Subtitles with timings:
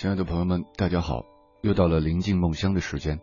[0.00, 1.26] 亲爱的朋友们，大家好！
[1.60, 3.20] 又到了临近梦乡的时间，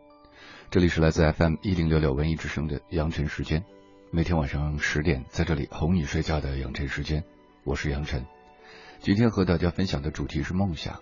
[0.69, 3.65] 这里是来自 FM 一零六六文艺之声的杨晨时间。
[4.11, 7.23] 每天晚上十点，在这里哄你睡觉的杨晨时间，
[7.63, 8.27] 我是杨晨。
[8.99, 10.99] 今天和大家分享的主题是梦想。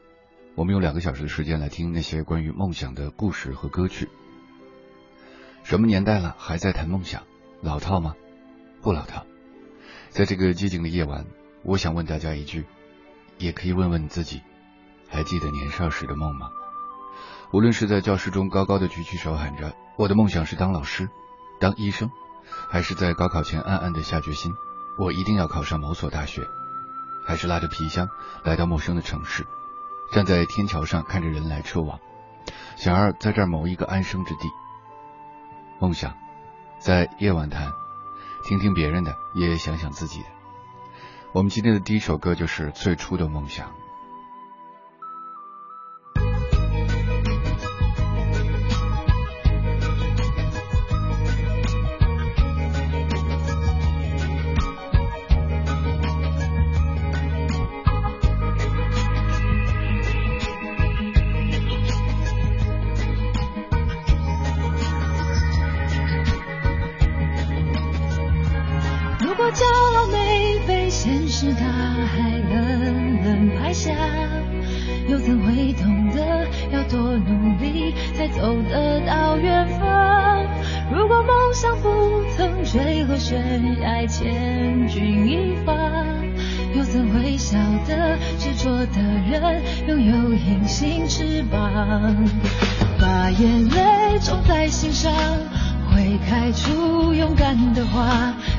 [0.55, 4.07] 我们用两个小时的时间来听那些关于梦想的故事和歌曲。
[5.65, 7.23] 什么年代了，还在谈梦想？
[7.59, 8.15] 老套吗？
[8.81, 9.25] 不老套。
[10.07, 11.25] 在这个寂静的夜晚，
[11.63, 12.63] 我想问大家一句，
[13.37, 14.41] 也可以问问你自己。
[15.15, 16.51] 还记得年少时的梦吗？
[17.51, 21.09] 无论是在教室中高高的举起手喊着“我的梦想是当老师、
[21.57, 22.11] 当医生”，
[22.69, 24.53] 还是在高考前暗暗的下决心
[24.99, 26.45] “我一定要考上某所大学”，
[27.25, 28.09] 还是拉着皮箱
[28.43, 29.47] 来到陌生的城市，
[30.11, 31.97] 站在天桥上看着人来车往，
[32.75, 34.49] 想要在这儿谋一个安生之地。
[35.79, 36.13] 梦想，
[36.77, 37.71] 在夜晚谈，
[38.43, 40.25] 听听别人的，也想想自己的。
[41.31, 43.71] 我们今天的第一首歌就是最初的梦想。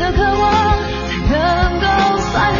[0.00, 0.50] 的渴望，
[1.28, 1.86] 才能够
[2.32, 2.59] 算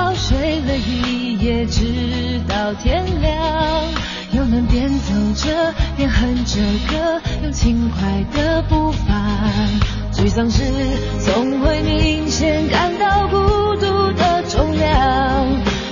[0.75, 3.31] 一夜，直到天亮。
[4.33, 9.13] 又能边走着边哼着歌，用轻快的步伐。
[10.13, 10.63] 沮丧时
[11.19, 15.47] 总会明显感到孤独的重量，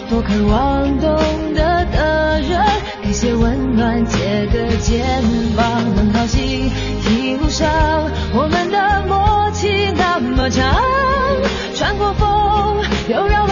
[0.09, 1.17] 多渴望懂
[1.53, 2.61] 得的人。
[3.03, 5.21] 给些温暖，借个肩
[5.57, 6.71] 膀，很高兴
[7.09, 7.69] 一路上
[8.33, 10.81] 我们的默契那么长，
[11.75, 12.77] 穿过风
[13.09, 13.48] 又绕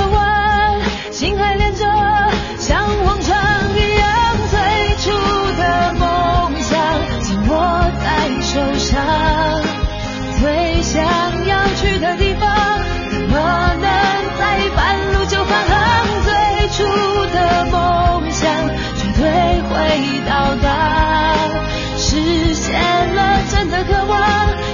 [23.88, 24.18] 渴望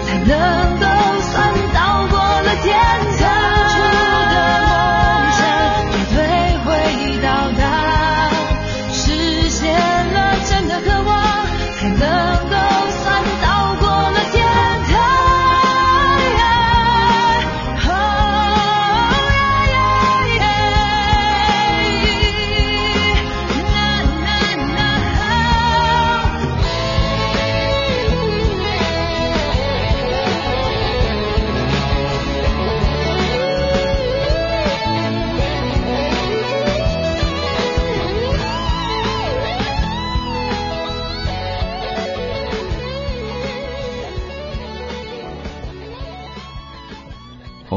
[0.06, 0.72] 才能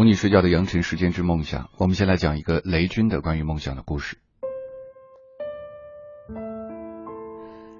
[0.06, 4.16] 哄你睡觉的羊晨时间之梦想，我们先来讲一个雷军的关于梦想的故事。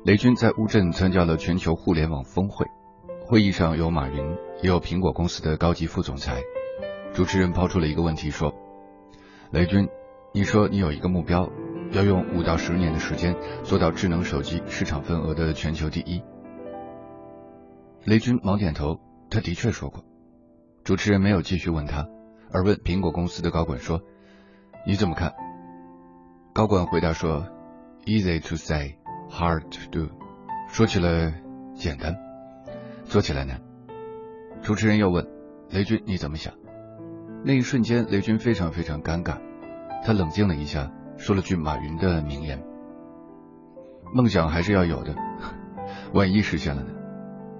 [0.04, 2.66] 雷军在乌镇参加了全球互联网峰会，
[3.28, 6.42] 会议上有马云，也有苹果公司的高级副总裁。
[7.14, 8.52] 主持人抛出了一个问题说
[9.52, 9.88] ：“雷军，
[10.34, 11.48] 你说你有一个目标，
[11.92, 16.24] 要用五到十年的时间做到智能手机市场份额的全球第一。”
[18.04, 18.98] 雷军忙点头，
[19.30, 20.02] 他的确说过。
[20.82, 22.06] 主持人没有继续问他，
[22.52, 24.02] 而问苹果公司的高管说
[24.86, 25.34] ：“你怎么看？”
[26.54, 27.46] 高管回答说
[28.04, 28.96] ：“Easy to say,
[29.30, 30.08] hard to do。
[30.68, 31.42] 说起来
[31.74, 32.16] 简单，
[33.04, 33.60] 做起来难。”
[34.62, 35.26] 主持人又问
[35.70, 36.54] ：“雷军你怎么想？”
[37.44, 39.38] 那一瞬间，雷军非常非常尴尬，
[40.04, 42.62] 他冷静了一下，说了句马云的名言
[44.12, 45.14] ：“梦想还是要有的，
[46.12, 46.90] 万一实现了呢？”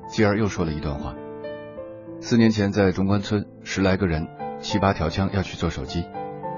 [0.08, 1.14] 继而又说了一段话。
[2.20, 4.26] 四年前在中关村，十来个人，
[4.58, 6.06] 七八条枪要去做手机，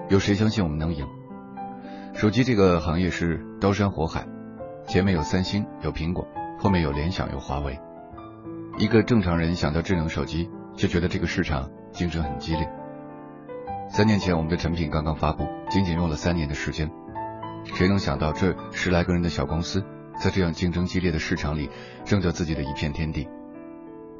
[0.08, 1.06] 有谁相信我们能赢？
[2.14, 4.26] 手机这个行业是刀山火海，
[4.86, 6.26] 前面有三星，有苹果，
[6.58, 7.78] 后面有联想，有华为。
[8.78, 12.70] 一个正常人想到智能手机，就觉得这个市场竞争很激烈。
[13.88, 16.90] 三年前我们的产品刚刚发布，仅仅用了三年的时间，
[17.64, 19.84] 谁能想到这十来个人的小公司，
[20.20, 21.68] 在这样竞争激烈的市场里，
[22.04, 23.28] 挣着自己的一片天地？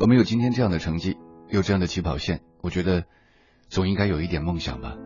[0.01, 1.17] 我们有今天这样的成绩。
[1.51, 3.05] 有这样的起跑线，我觉得
[3.69, 4.97] 总应该有一点梦想吧。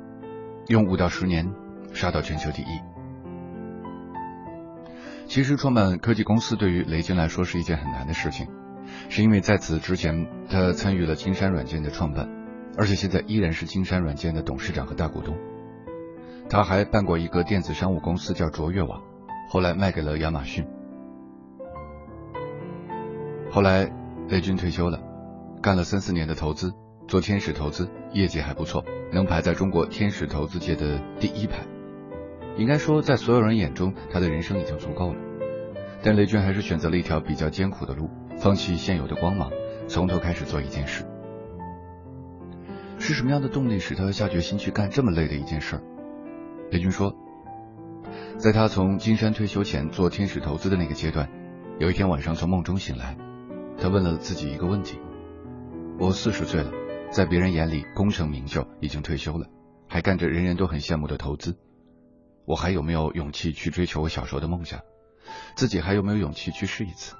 [0.68, 1.52] 用五到十年
[1.92, 2.66] 杀到全球第一。
[5.26, 8.48] 其实创办科技公司对于雷军来说是一件很难的事情，
[9.08, 12.28] 是因为在此之前他参与了金山软件的创办，
[12.76, 15.36] 而且现在依然是金山软件的董事长和大股东。
[16.48, 19.02] 他还办过一个电子商务公司叫卓越网，
[19.48, 20.66] 后来卖给了亚马逊。
[23.50, 23.90] 后来
[24.28, 25.00] 雷军退休了。
[25.62, 26.74] 干了三四年的投资，
[27.06, 31.66] 做天使投资，业绩还不错，能排在中国天使投资界的第一排。
[32.56, 35.20] 应该说，在所有人眼中，他的人生已经足够了。
[36.02, 39.50] 但雷军还是选择了一条比较艰苦的路，放弃现有的光芒，
[39.86, 41.04] 从头开始做一件事。
[42.98, 45.80] 是什么样的动力使他下决心去干这么累的一件事？
[46.70, 47.14] 雷军说，
[48.36, 51.28] 在他从金山退休前做天使投资的那个阶段，
[51.78, 53.16] 有一天晚上从梦中醒来，
[53.78, 54.98] 他问了自己一个问题。
[55.98, 56.70] 我四十岁了，
[57.12, 59.46] 在别人眼里功成名就，已经退休了，
[59.86, 61.58] 还干着人人都很羡慕的投资。
[62.46, 64.80] 我还有没有勇气去追求我小时候的梦想？
[65.54, 67.14] 自己还有没有勇气去试一次？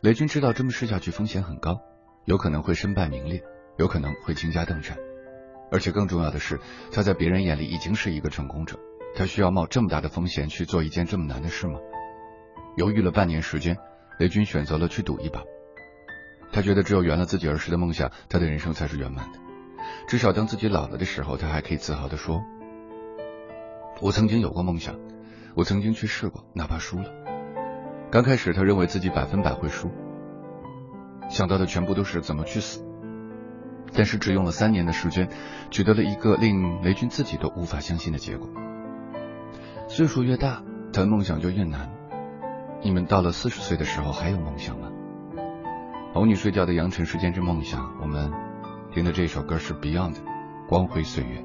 [0.00, 1.80] 雷军知道这么试下去风险很高，
[2.24, 3.40] 有可能会身败名裂，
[3.78, 4.98] 有可能会倾家荡产，
[5.70, 6.58] 而且更重要的是，
[6.90, 8.80] 他在别人眼里已经是一个成功者，
[9.14, 11.78] 他需要冒这么大的风险去做一件这么难的事吗？
[12.76, 13.78] 犹豫了半年时间，
[14.18, 15.40] 雷军选择了去赌一把。
[16.54, 19.40] 他觉得只有圆了自己儿时的梦想，他的人生才是圆满的。
[20.06, 22.42] 至少当自己老了的时候，他还可以自豪的说
[24.00, 24.94] ：“我曾经有过梦想，
[25.56, 27.10] 我曾经去试过，哪怕输了。”
[28.12, 29.90] 刚开始，他认为自己百分百会输，
[31.28, 32.84] 想到的全部都是怎么去死。
[33.92, 35.28] 但是只用了三年的时间，
[35.72, 38.48] 取得了一个令雷军自己都无法相信的结果。
[39.88, 41.90] 岁数越大，谈梦想就越难。
[42.80, 44.92] 你们到了四十岁的时候还有梦想吗？
[46.14, 48.32] 哄你睡觉的羊城时间之梦想，我们
[48.92, 50.14] 听的这首歌是 Beyond
[50.68, 51.44] 光辉岁月。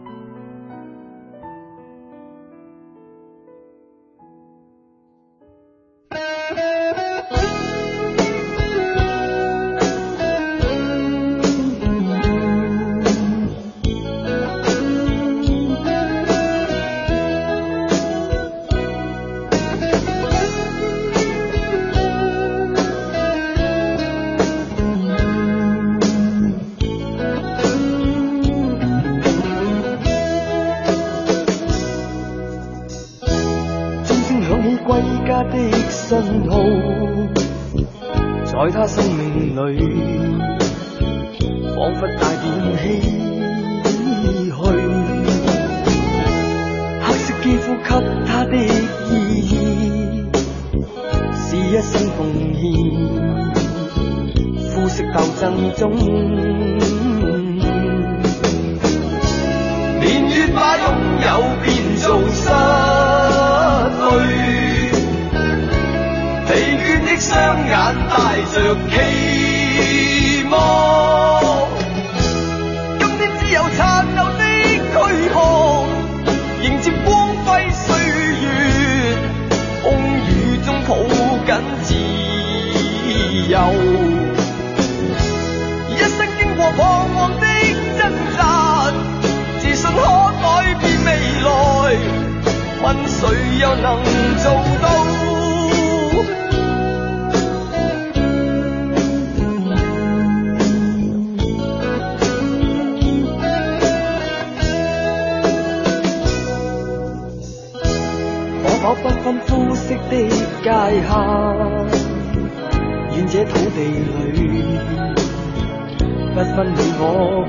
[117.02, 117.04] 我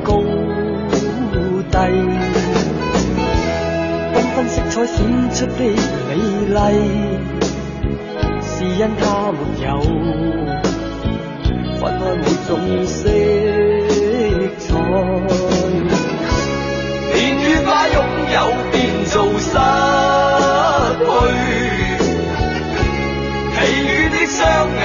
[0.04, 0.08] 高
[1.70, 1.76] 低，
[4.14, 4.96] 缤纷色彩闪
[5.32, 5.60] 出的
[6.08, 6.10] 美
[6.46, 6.56] 丽，
[8.42, 9.68] 是因它没有
[11.78, 12.50] 分开每种
[12.86, 12.98] 色
[14.58, 14.68] 彩，
[17.14, 17.96] 年月把拥
[18.32, 18.36] 有
[18.70, 18.74] 变
[19.06, 19.48] 做失
[20.98, 21.08] 去。
[23.52, 24.38] 疲倦的双
[24.78, 24.84] 眼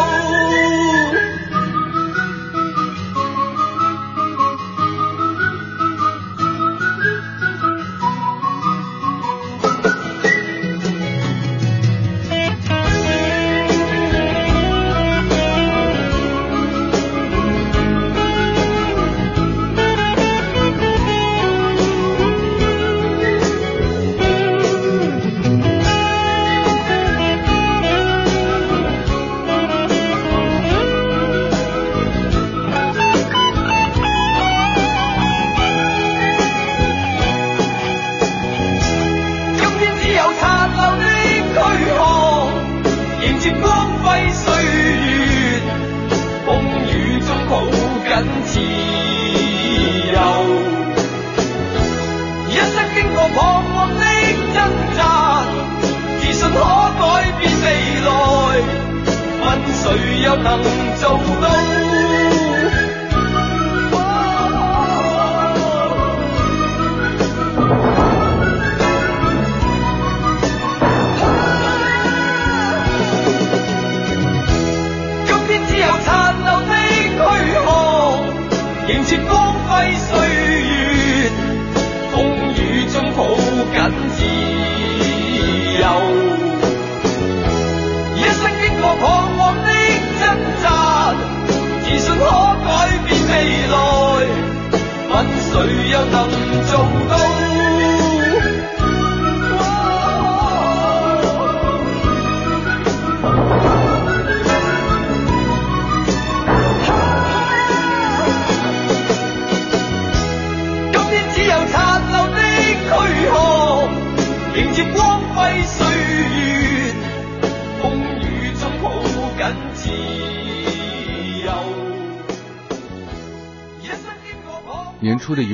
[60.43, 60.61] 能
[60.97, 61.80] 做到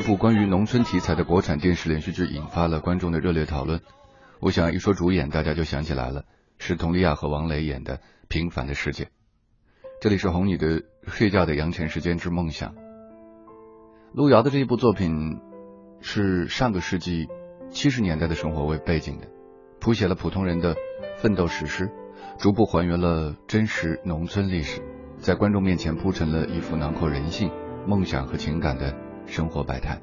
[0.07, 3.81] 部关于农村题材的国产电视连续剧引发了观众的热烈讨论。
[4.39, 6.23] 我想一说主演，大家就想起来了，
[6.59, 7.97] 是佟丽娅和王磊演的
[8.29, 9.03] 《平凡的世界》。
[9.99, 12.73] 这里是哄你的睡觉的阳泉时间之梦想。
[14.13, 15.41] 路遥的这一部作品
[15.99, 17.27] 是上个世纪
[17.69, 19.27] 七十年代的生活为背景的，
[19.81, 20.77] 谱写了普通人的
[21.17, 21.91] 奋斗史诗，
[22.37, 24.81] 逐步还原了真实农村历史，
[25.17, 27.51] 在观众面前铺陈了一幅囊括人性、
[27.85, 29.06] 梦想和情感的。
[29.27, 30.01] 生活百态。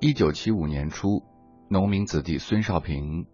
[0.00, 1.22] 一九七五年初，
[1.68, 3.26] 农民子弟孙少平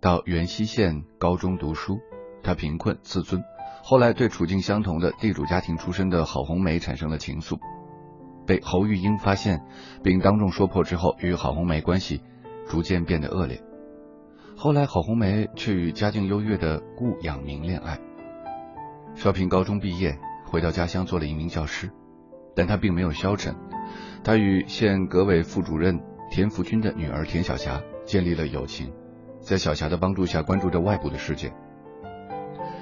[0.00, 1.98] 到元溪县高中读书，
[2.42, 3.42] 他贫困自尊，
[3.82, 7.58] 后来对处境相同的地主家庭出身的郝红梅产生了情愫，
[8.46, 9.64] 被侯玉英发现
[10.02, 12.22] 并当众说破之后，与郝红梅关系
[12.68, 13.62] 逐渐变得恶劣。
[14.56, 17.98] 后来，郝红梅却与家境优越的顾养民恋爱。
[19.14, 21.90] 少平高中毕业，回到家乡做了一名教师。
[22.54, 23.54] 但他并没有消沉，
[24.22, 28.92] 他与县革委副主任田福军的女儿田晓霞建立了友情，
[29.40, 31.52] 在小霞的帮助下关注着外部的世界。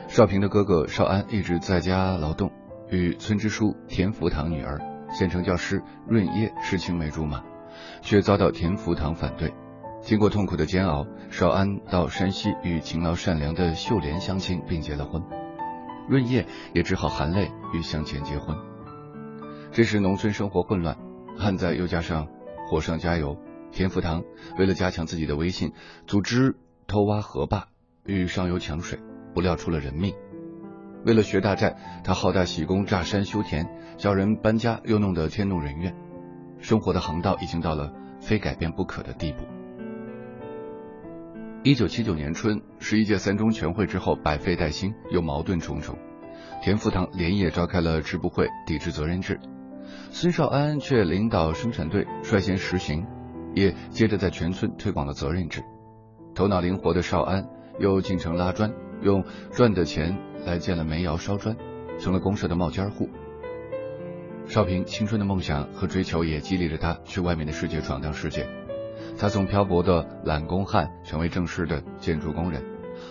[0.09, 2.51] 少平的哥哥少安一直在家劳动，
[2.91, 4.81] 与村支书田福堂女儿
[5.13, 7.43] 县城教师润叶是青梅竹马，
[8.03, 9.53] 却遭到田福堂反对。
[10.01, 15.23] 经过痛苦的煎熬，少安到山西与勤劳善良的秀莲相亲并结了婚，
[16.09, 18.57] 润叶也只好含泪与向前结婚。
[19.73, 20.97] 这时农村生活混乱，
[21.39, 22.27] 旱灾又加上
[22.69, 23.39] 火上加油，
[23.71, 24.25] 田福堂
[24.59, 25.73] 为了加强自己的威信，
[26.09, 26.57] 组织
[26.89, 27.69] 偷挖河坝，
[28.05, 28.99] 与上游抢水，
[29.33, 30.13] 不料出了人命。
[31.05, 33.65] 为了学大寨，他好大喜功，炸山修田，
[33.97, 35.95] 叫人搬家，又弄得天怒人怨，
[36.59, 39.45] 生活的航道已经到了非改变不可的地步。
[41.63, 45.97] 一九七九年春，十一届三中全会之后，百废待兴，又矛盾重重。
[46.61, 49.39] 田福堂连夜召开了支部会，抵制责任制。
[50.11, 53.07] 孙少安却领导生产队率先实行，
[53.55, 55.63] 也接着在全村推广了责任制。
[56.35, 61.57] 头脑灵活的少安又进城拉砖，用赚的钱来建了煤窑烧砖，
[61.99, 63.09] 成了公社的冒尖户。
[64.47, 68.49] 少平青春的梦想和追求也激励着他去外面的世界闯荡世界。
[69.17, 72.63] 他从漂泊的揽工汉成为正式的建筑工人，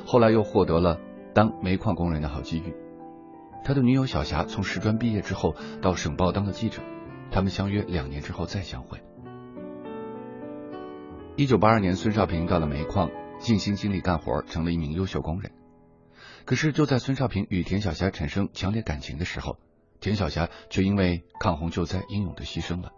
[0.06, 0.98] 后来又获得了
[1.34, 2.74] 当煤矿工人的好机遇。
[3.64, 6.82] 他的女友小霞从师专毕业之后到省报当了记者，
[7.32, 9.02] 他们相约两年之后再相会。
[11.36, 15.52] 一九八二年，孙少平到了煤矿，尽心尽力干活，成了一名优秀工人。
[16.46, 19.58] 可是就在孙少平与田小霞产生强烈感情的时候，
[20.00, 22.92] 田小霞却因为抗洪救灾英勇的牺牲了。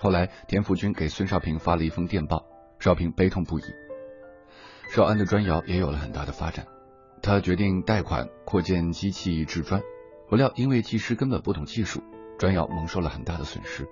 [0.00, 2.44] 后来，田福军给孙少平发了一封电报，
[2.80, 3.62] 少平悲痛不已。
[4.90, 6.66] 少安的砖窑也有了很大的发展。
[7.22, 9.80] 他决定贷款扩建机器制砖，
[10.28, 12.02] 不料因为技师根本不懂技术，
[12.36, 13.86] 砖窑蒙受了很大的损失。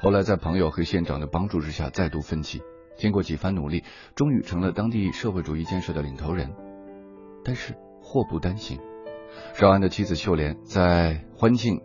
[0.00, 2.62] 后来在朋友和县长的帮助之下，再度奋起，
[2.96, 6.54] 经过几番努力，终于成了当地社会主义建设的领头人。
[7.44, 8.80] 但是祸不单行，
[9.52, 11.82] 少安的妻子秀莲在欢庆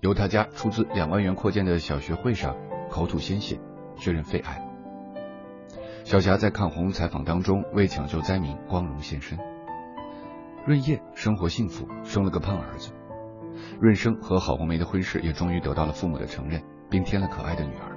[0.00, 2.56] 由他家出资两万元扩建的小学会上
[2.90, 3.60] 口吐鲜血，
[3.96, 4.68] 确认肺癌。
[6.02, 9.38] 小霞在抗洪采访当中为抢救灾民光荣献身。
[10.68, 12.92] 润叶生活幸福，生了个胖儿子。
[13.80, 17.96] 润生和郝红梅的婚事也终于得到了父母的承认，并添了可爱的女儿。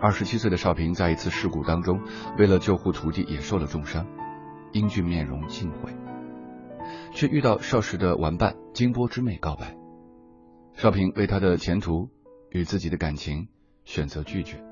[0.00, 2.00] 二十七岁的少平在一次事故当中，
[2.38, 4.06] 为了救护徒弟也受了重伤，
[4.70, 5.90] 英俊面容尽毁，
[7.10, 9.76] 却遇到少时的玩伴金波之妹告白。
[10.74, 12.08] 少平为他的前途
[12.50, 13.48] 与自己的感情
[13.84, 14.62] 选择拒绝，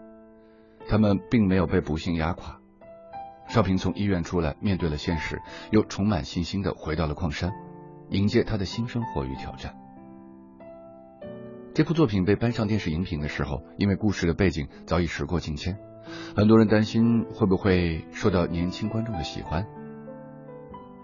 [0.86, 2.60] 他们并没有被不幸压垮。
[3.48, 7.52] 少平从医院出来，面对了现实，又充满信心的回到了矿山，
[8.08, 9.74] 迎接他的新生活与挑战。
[11.74, 15.76] 这部作品被搬上电视荧屏的时候，因为故事的背景早已时过境迁，
[16.36, 19.66] 很多人担心会不会受到年轻观众的喜欢。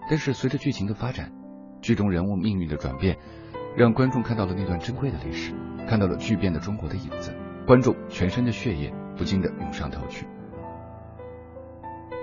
[0.09, 1.31] 但是随着剧情的发展，
[1.81, 3.17] 剧中人物命运的转变，
[3.77, 5.53] 让观众看到了那段珍贵的历史，
[5.87, 7.33] 看到了巨变的中国的影子，
[7.67, 10.25] 观众全身的血液不禁的涌上头去。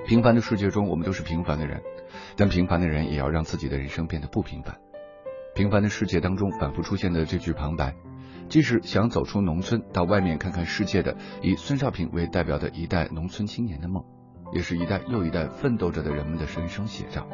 [0.09, 1.83] 平凡的世界中，我们都是平凡的人，
[2.35, 4.81] 但平凡的人也要让自己的人生变得不平凡。
[5.55, 7.95] 平凡的世界当中反复出现的这句旁白，
[8.49, 14.03] 既是想走出农村到外面看看世界的以孙少平为代表的一代农村青年的梦，
[14.55, 17.29] 也是一代又一代奋斗着的人们的人生写照。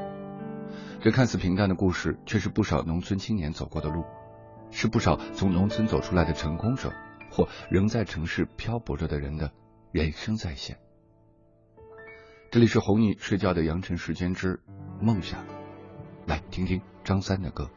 [1.00, 4.02] 这看似平淡的故事，却是不少农村青年走过的路，
[4.72, 6.92] 是不少从农村走出来的成功者
[7.30, 9.52] 或仍在城市漂泊着的人的
[9.92, 10.76] 人生再现。
[12.54, 14.60] 这里是哄你睡觉的羊城时间之
[15.00, 15.40] 梦想，
[16.24, 17.68] 来听听张三的歌。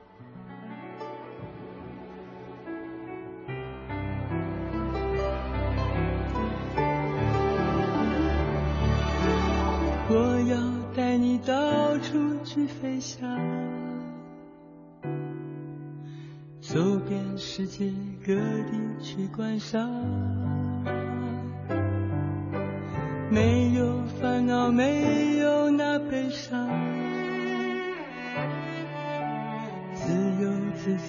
[10.10, 13.28] 我要带你到处去飞翔，
[16.62, 17.92] 走遍世界
[18.24, 20.67] 各地去观赏。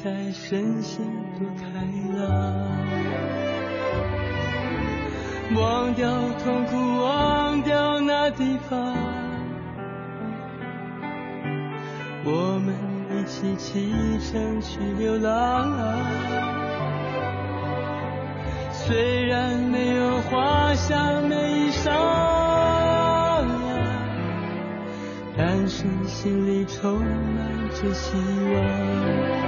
[0.02, 1.04] 在，身心
[1.38, 1.64] 多开
[2.16, 2.22] 朗。
[5.56, 6.08] 忘掉
[6.44, 8.94] 痛苦，忘掉那地方，
[12.24, 12.74] 我们
[13.10, 15.68] 一起启程去流浪。
[18.72, 21.90] 虽然没有华厦美衣裳，
[25.36, 28.16] 但是心里充满着希
[28.54, 29.47] 望。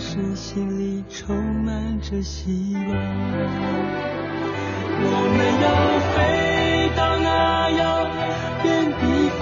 [0.00, 2.82] 身心里充满着希望。
[5.02, 5.68] 我们要
[6.10, 8.08] 飞到那遥
[8.64, 8.66] 远
[8.98, 9.02] 地
[9.38, 9.40] 方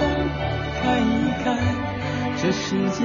[0.75, 1.09] 看一
[1.41, 1.47] 看，
[2.37, 2.99] 这世界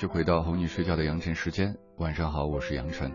[0.00, 1.76] 续回到哄你睡觉的杨晨时间。
[1.98, 3.12] 晚上好，我是杨晨。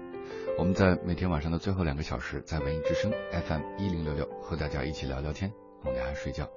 [0.55, 6.47] 我们在每天晚上的最后两个小时，在文艺之声 FM 一零六六和大家一起聊聊天，哄大家睡觉。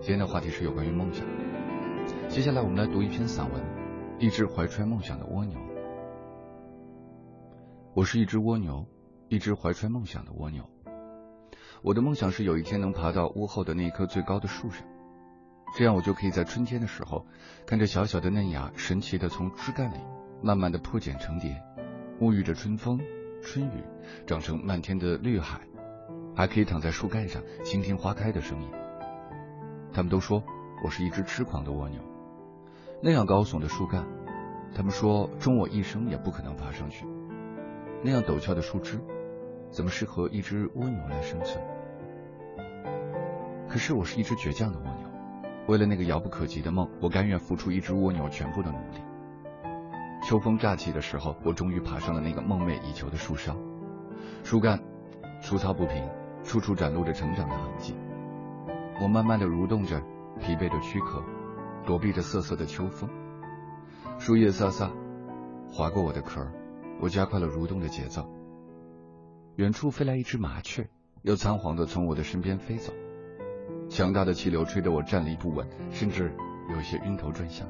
[0.00, 1.26] 今天的话题是有关于梦想。
[2.28, 3.60] 接下来我们来读一篇散文，
[4.20, 5.58] 《一只怀揣梦想的蜗牛》。
[7.92, 8.86] 我是一只蜗牛，
[9.28, 10.70] 一只怀揣梦想的蜗牛。
[11.82, 14.86] 我的梦想是有一天能爬到屋后的那棵最高的树上，
[15.74, 17.26] 这样我就可以在春天的时候，
[17.66, 19.98] 看着小小的嫩芽神奇的从枝干里
[20.42, 21.62] 慢慢的破茧成蝶，
[22.20, 22.98] 沐浴着春风、
[23.42, 23.82] 春雨，
[24.26, 25.60] 长成漫天的绿海，
[26.34, 28.70] 还可以躺在树干上倾听花开的声音。
[29.92, 30.42] 他们都说
[30.82, 32.00] 我是一只痴狂的蜗牛，
[33.02, 34.06] 那样高耸的树干，
[34.74, 37.06] 他们说终我一生也不可能爬上去。
[38.02, 38.98] 那样陡峭的树枝，
[39.70, 41.62] 怎么适合一只蜗牛来生存？
[43.68, 45.05] 可是我是一只倔强的蜗牛，
[45.68, 49.00] 为了那个遥不可及的梦，我甘愿付出一只蜗牛全部的努力。
[50.22, 53.56] 秋风乍起的时候，我终于爬上了那个梦寐以求的树梢，
[54.44, 54.80] 树干
[55.42, 56.08] 粗糙不平，
[56.44, 57.94] 处处展露着成长的痕迹。
[59.00, 60.00] 我慢慢的蠕动着
[60.40, 61.22] 疲惫的躯壳，
[61.84, 63.10] 躲避着瑟瑟的秋风。
[64.18, 64.90] 树叶飒飒
[65.70, 66.46] 划过我的壳，
[67.00, 68.28] 我加快了蠕动的节奏。
[69.56, 70.88] 远处飞来一只麻雀，
[71.22, 72.92] 又仓皇的从我的身边飞走。
[73.88, 76.32] 强大的气流吹得我站立不稳，甚至
[76.70, 77.66] 有些晕头转向。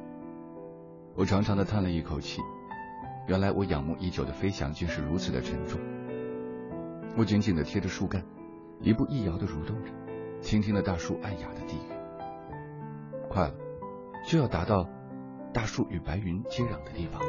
[1.15, 2.41] 我长长的叹了一口气，
[3.27, 5.79] 原来我仰慕已久的飞翔竟是如此的沉重。
[7.15, 8.23] 我紧紧的贴着树干，
[8.81, 9.91] 一步一摇的蠕动着，
[10.41, 11.91] 倾听了大树暗哑的低语。
[13.29, 13.53] 快了，
[14.27, 14.87] 就要达到
[15.53, 17.21] 大树与白云接壤的地方，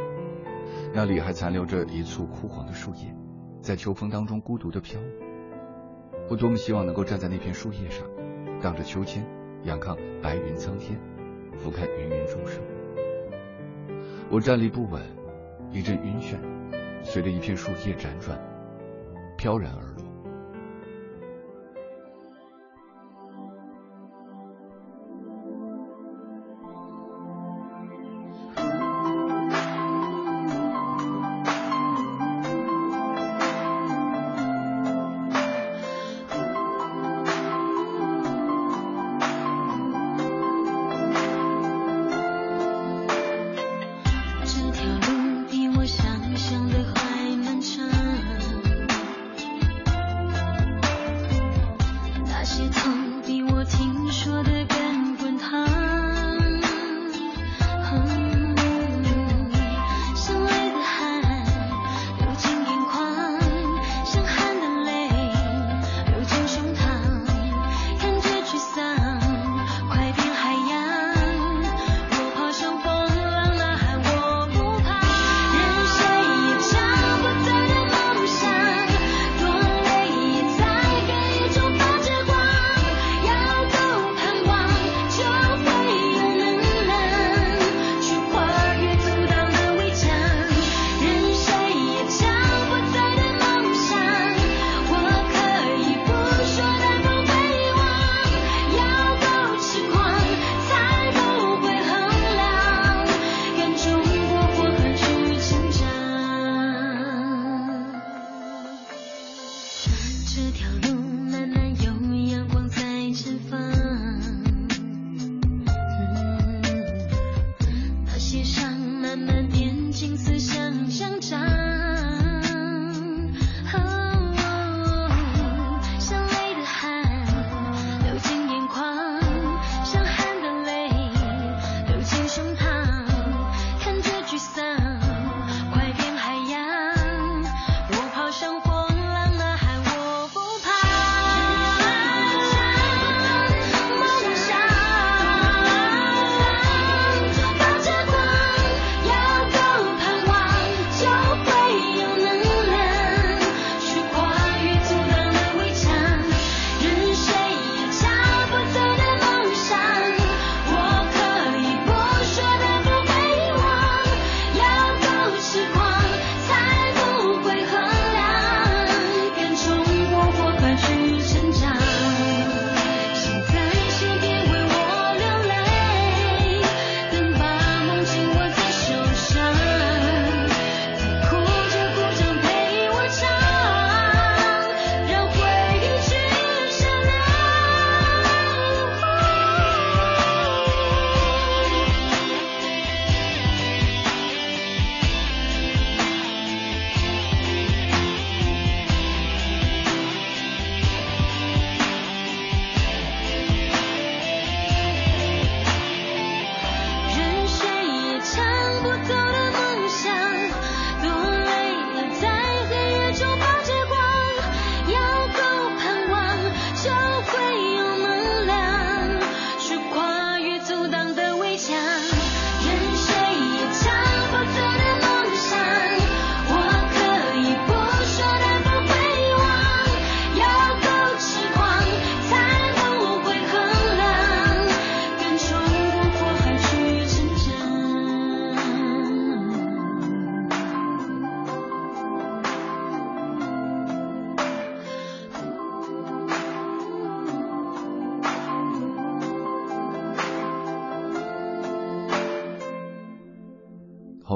[0.92, 3.14] 那里还残留着一簇枯黄的树叶，
[3.62, 5.00] 在秋风当中孤独的飘。
[6.28, 8.06] 我多么希望能够站在那片树叶上。
[8.60, 9.24] 荡着秋千，
[9.62, 10.98] 仰看白云苍天，
[11.56, 12.60] 俯瞰芸芸众生。
[14.28, 15.00] 我站立不稳，
[15.70, 16.36] 一阵晕眩，
[17.02, 18.36] 随着一片树叶辗转，
[19.36, 20.07] 飘然而落。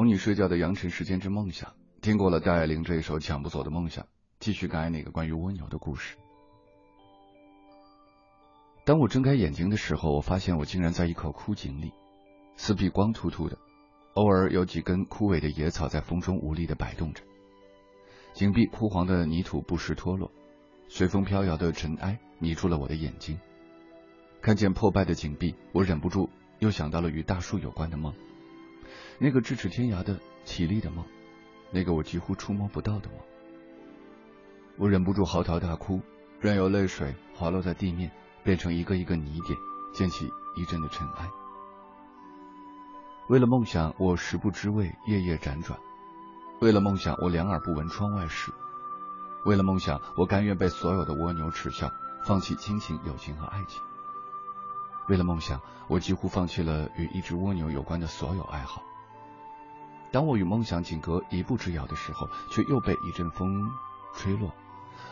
[0.02, 4.02] 哄你睡觉的羊城时间之梦想，听过了戴爱玲这一首《抢不走的梦想》，
[4.40, 6.16] 继续刚才那个关于蜗牛的故事。
[8.84, 11.92] 当我睁开眼睛的时候，我发现我竟然在一口枯井里，
[12.56, 13.56] 四壁光秃秃的，
[14.14, 17.22] 偶尔有几根枯萎的野草在风中无力的摆动着。
[18.32, 20.32] 井壁枯黄的泥土不时脱落，
[20.88, 23.38] 随风飘摇的尘埃迷住了我的眼睛。
[24.40, 28.12] 看见破败的井壁，我忍不住又想到了与大树有关的梦，
[29.22, 31.04] 那个咫尺天涯的绮丽的梦，
[31.70, 33.18] 那个我几乎触摸不到的梦。
[34.76, 36.00] 我忍不住嚎啕大哭，
[36.40, 38.10] 任由泪水滑落在地面。
[38.42, 39.56] 变成一个一个泥点，
[39.94, 41.30] 溅起一阵的尘埃。
[43.28, 45.78] 为了梦想，我食不知味，夜夜辗转；
[46.60, 48.50] 为了梦想，我两耳不闻窗外事；
[49.44, 51.92] 为了梦想，我甘愿被所有的蜗牛耻笑，
[52.24, 53.80] 放弃亲情、友情和爱情。
[55.08, 58.82] 为了梦想，我几乎放弃了与一只蜗牛有关的所有爱好。
[60.12, 63.68] 当我与梦想仅隔一步之遥的时候，却又被一阵风
[64.14, 64.52] 吹落，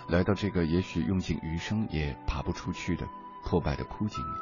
[0.09, 3.09] 来到这个也许用尽余生也爬不出去的。
[3.43, 4.39] 破败的枯井里，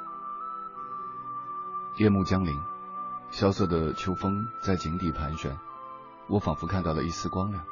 [1.99, 2.53] 夜幕降临，
[3.31, 5.57] 萧瑟的秋风在井底盘旋，
[6.27, 7.65] 我仿佛看到了一丝光亮。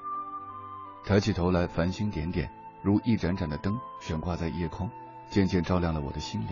[1.04, 2.48] 抬起头来，繁星点点，
[2.80, 4.88] 如一盏盏的灯悬挂在夜空，
[5.28, 6.50] 渐渐照亮了我的心灵，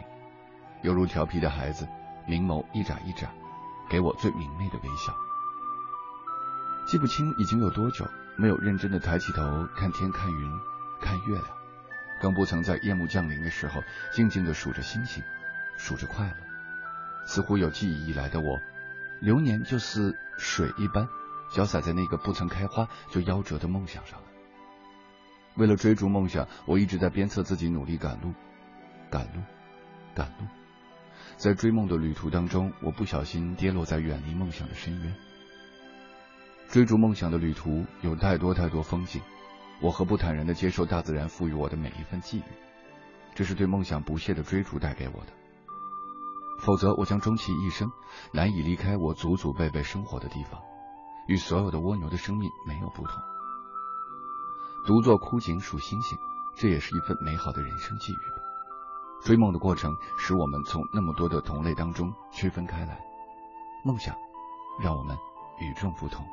[0.82, 1.86] 犹如调皮的孩子，
[2.26, 3.30] 明眸一眨一眨，
[3.88, 5.14] 给我最明媚的微笑。
[6.86, 10.50] 记不清已经有多久没有认真的抬起头看天、看云、
[11.00, 11.46] 看月亮。
[12.20, 15.22] 更不曾在夜幕降临的时候静静的数着星星，
[15.76, 16.36] 数着快乐。
[17.26, 18.58] 似乎有记忆以来的我，
[19.20, 21.08] 流年就似水一般，
[21.50, 24.26] 潇洒在那个不曾开花就夭折的梦想上了。
[25.56, 28.32] 为了追逐梦想，我一直在鞭策自己努力赶路，
[29.10, 29.42] 赶路，
[30.14, 30.46] 赶路。
[31.36, 35.14] 在追梦的旅途当中，我不小心跌落在远离梦想的深渊。
[36.74, 39.22] 追逐梦想的旅途有太多太多风景。
[39.80, 42.42] 我何不坦然的接受大自然赋予我的每一份际遇？
[43.32, 45.32] 这是对梦想不懈的追逐带给我的。
[46.58, 47.88] 否则，我将终其一生
[48.32, 50.60] 难以离开我祖祖辈辈生活的地方，
[51.28, 53.22] 与所有的蜗牛的生命没有不同。
[54.84, 56.18] 独坐枯井数星星，
[56.56, 58.42] 这也是一份美好的人生际遇吧。
[59.22, 63.00] 追梦的过程使我们从那么多的同类当中区分开来，
[63.84, 64.16] 梦想
[64.82, 65.16] 让我们
[65.60, 66.26] 与众不同。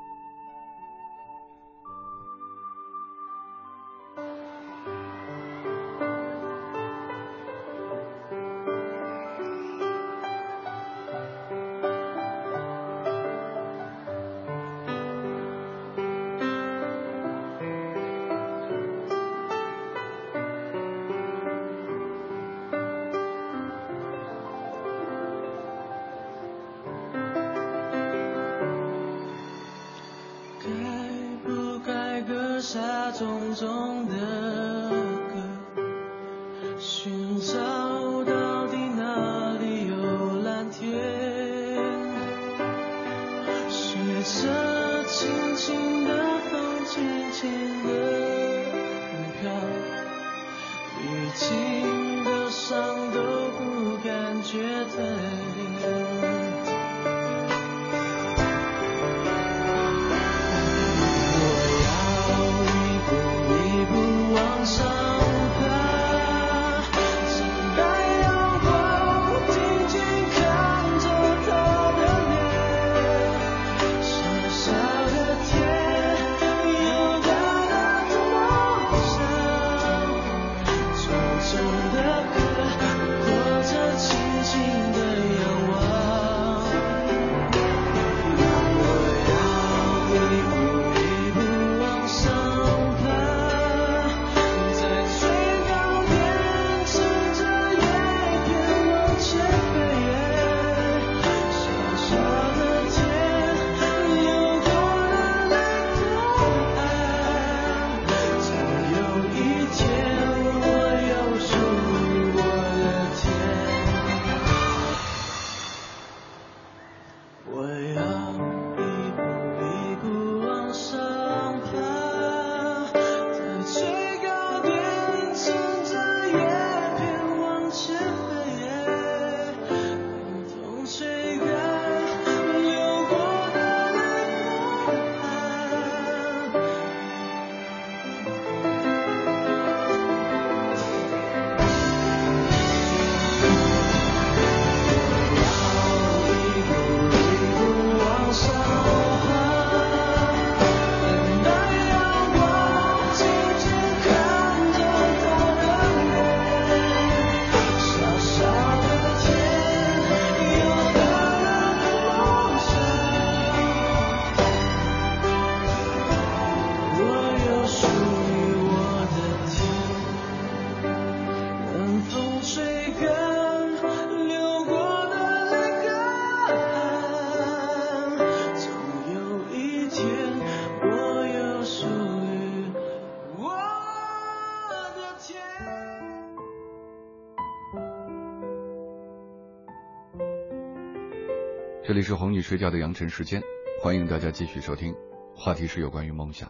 [191.92, 193.44] 这里是哄你睡觉的羊晨时间，
[193.82, 194.96] 欢迎大家继续收听。
[195.36, 196.50] 话题是有关于梦想。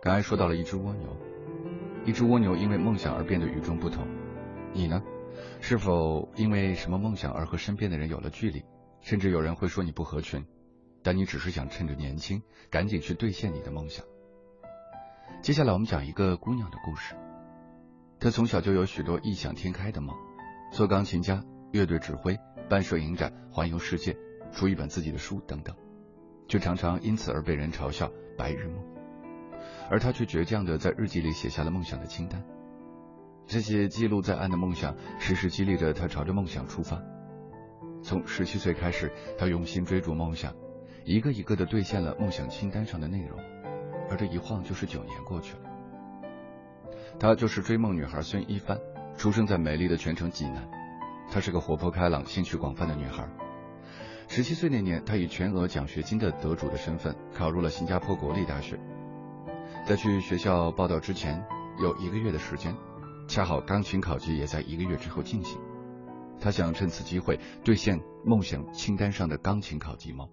[0.00, 1.08] 刚才说到了一只蜗牛，
[2.04, 4.06] 一只蜗牛因为梦想而变得与众不同。
[4.72, 5.02] 你呢？
[5.60, 8.64] 是否因为什么梦想而和身边的人有了距离？
[9.00, 10.46] 甚至有人会说你不合群，
[11.02, 12.40] 但你只是想趁着年轻，
[12.70, 14.06] 赶紧去兑现你的梦想。
[15.42, 17.16] 接下来我们讲一个姑娘的故事。
[18.20, 20.14] 她从小就有许多异想天开的梦，
[20.70, 21.42] 做钢琴家、
[21.72, 24.16] 乐队指挥、办摄影展、环游世界。
[24.52, 25.74] 出一本自己的书等等，
[26.48, 28.84] 却常常因此而被人嘲笑白日梦，
[29.90, 32.42] 而他却倔强的在日记里写下了梦想的清单。
[33.46, 37.02] 这些记录在案的梦想，时时激励着他朝着梦想出发。
[38.02, 40.54] 从十七岁开始，他用心追逐梦想，
[41.04, 43.38] 一个一个的兑现了梦想清单上的内容，
[44.08, 45.62] 而这一晃就是九年过去了。
[47.18, 48.78] 她就是追梦女孩孙一帆，
[49.16, 50.66] 出生在美丽的泉城济南。
[51.30, 53.28] 她是个活泼开朗、兴趣广泛的女孩。
[54.32, 58.78] 十七岁那年，他以全额奖学金的得主的身份考入了新加坡国立大学。
[59.84, 61.44] 在去学校报道之前，
[61.82, 62.72] 有一个月的时间，
[63.26, 65.60] 恰好钢琴考级也在一个月之后进行。
[66.38, 70.28] 他想趁此机会兑现梦想清单上的钢琴考级梦。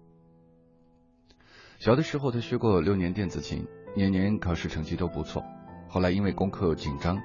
[1.80, 5.42] 小的时候，他学过六年电子琴，年年考试成绩都不错。
[5.88, 7.20] 后来因为功课紧张，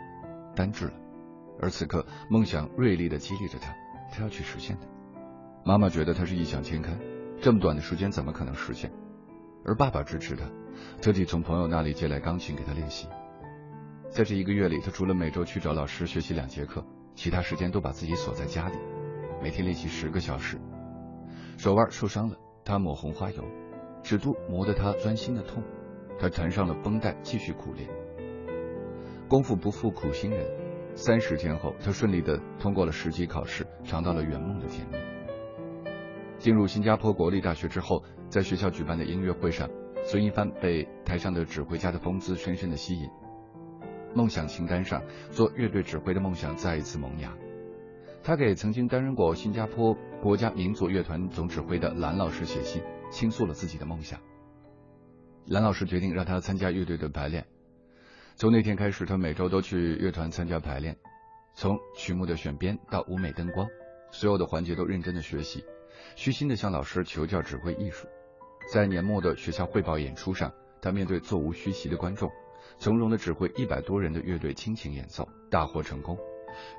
[0.56, 0.94] 单治了。
[1.62, 3.76] 而此刻，梦想锐利的激励着他，
[4.12, 4.88] 他要去实现的。
[5.66, 6.92] 妈妈觉得他是异想天开，
[7.42, 8.92] 这么短的时间怎么可能实现？
[9.66, 10.44] 而爸爸支持他，
[11.02, 13.08] 特地从朋友那里借来钢琴给他练习。
[14.10, 16.86] 在这一个月里，他除了每周去找老师学习两节课，
[17.16, 18.76] 其他时间都把自己锁在家里，
[19.42, 20.60] 每天练习十个小时。
[21.58, 22.36] 手腕受伤了，
[22.66, 23.42] 他抹红花油，
[24.04, 25.64] 指肚磨得他钻心的痛，
[26.20, 27.90] 他缠上了绷带继续苦练。
[29.30, 30.46] 功夫不负苦心人，
[30.94, 34.98] 三十天后，他顺利的通过了十级考试，尝到了圆梦的甜蜜。
[36.44, 39.70] 进入新加坡国立大学之后，在学校举办的音乐会上，
[40.04, 43.10] 孙一帆被台上的指挥家的风姿深深的吸引。
[44.14, 47.34] 梦想清单上，做乐队指挥的梦想再一次萌芽。
[48.22, 54.20] 他给曾经担任过新加坡国家民族乐团总指挥的蓝老师写信，倾诉了自己的梦想。
[55.46, 57.46] 蓝老师决定让他参加乐队的排练。
[58.36, 60.98] 从那天开始，他每周都去乐团参加排练，
[61.54, 63.66] 从曲目的选编到舞美灯光，
[64.12, 65.64] 所有的环节都认真的学习。
[66.16, 68.08] 虚心的向老师求教指挥艺术，
[68.72, 70.52] 在年末的学校汇报演出上，
[70.82, 72.30] 他面对座无虚席的观众，
[72.78, 76.18] 从容的指挥一百多人的乐队倾情演奏，大获成功，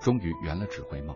[0.01, 1.15] 终于圆了指挥梦。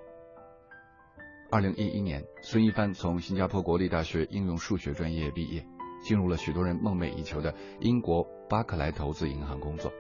[1.51, 5.67] 二零一一年，孙一帆从新加坡国立大学应用数学专业毕业，
[6.03, 9.91] 进入了许多人梦寐以求的英国巴克莱投资银行工作。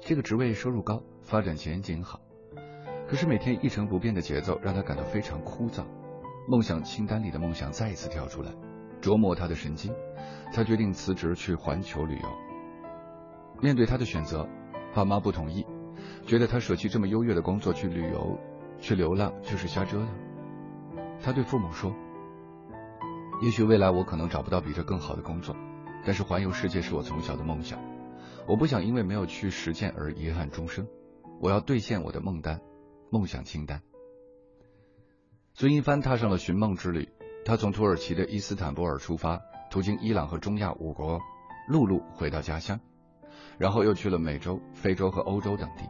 [0.00, 2.20] 这个职位收入高，发展前景好，
[3.06, 5.84] 可是每天一成不变的节奏让他感到非常枯燥。
[6.50, 8.50] 梦想清单里的梦想再一次跳出来，
[9.02, 9.94] 琢磨他的神经。
[10.50, 12.28] 他决定辞职去环球旅游。
[13.60, 14.48] 面对他的选择，
[14.94, 15.66] 爸妈不同意，
[16.24, 18.38] 觉得他舍弃这么优越的工作去旅游、
[18.80, 20.08] 去流浪就是瞎折腾。
[21.20, 21.94] 他对父母说
[23.44, 25.54] ：“也许未来我可能找不到比这更好的工作，
[26.06, 27.78] 但是环游世界是我从小的梦想。
[28.46, 30.88] 我不想因为没有去实践而遗憾终生。
[31.42, 32.58] 我要兑现我的梦单、
[33.10, 33.82] 梦想清单。”
[35.60, 37.08] 孙一帆踏上了寻梦之旅，
[37.44, 39.40] 他从土耳其的伊斯坦布尔出发，
[39.72, 41.18] 途经伊朗和中亚五国，
[41.66, 42.78] 陆路回到家乡，
[43.58, 45.82] 然后又去了美洲、非洲和欧洲等地。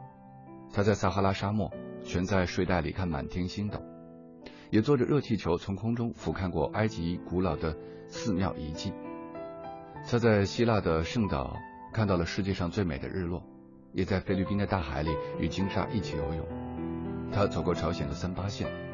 [0.73, 1.71] 他在撒哈拉沙漠
[2.03, 3.79] 悬在睡袋里看满天星斗，
[4.71, 8.95] 也坐着热气球从空中俯瞰过埃及古老的寺庙遗迹。
[10.11, 11.55] 他在希腊的圣岛
[11.93, 13.43] 看到了世界上最美的日落，
[13.93, 16.47] 也在菲律宾的大海里与鲸鲨一起游泳。
[17.31, 18.88] 他走过朝鲜的三八线。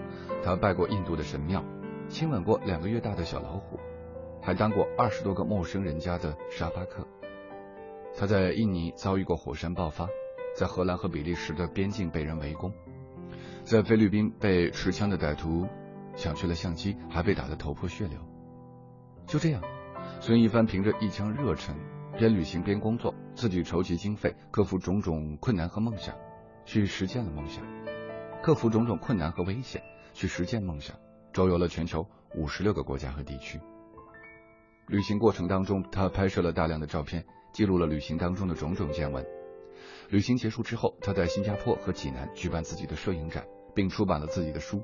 [0.45, 1.65] 他拜过印度的神庙，
[2.07, 3.81] 亲吻过两个月大的小老虎，
[4.43, 7.09] 还当过二十多个陌生人家的沙发客。
[8.15, 10.07] 他在印尼遭遇过火山爆发，
[10.55, 12.71] 在荷兰和比利时的边境被人围攻，
[13.65, 15.67] 在菲律宾被持枪的歹徒
[16.15, 18.19] 抢去了相机，还被打得头破血流。
[19.27, 19.63] 就这样，
[20.21, 21.75] 孙一帆凭着一腔热忱，
[22.19, 26.15] 边旅行边工作，自己筹集经费，克服种种困难和梦想，
[26.67, 27.65] 去实现了梦想，
[28.43, 29.83] 克服种种困难和危险。
[30.15, 30.97] 去实践梦想，
[31.33, 33.61] 周游了全球五十六个国家和地区。
[34.87, 39.27] 旅行过程当中，他拍摄了大量的照片，记录了旅行当中的种种见闻。
[40.09, 43.45] 旅行结束之后，他在新加坡和济南举办自己的摄影展，
[43.75, 44.79] 并出版了自己的书《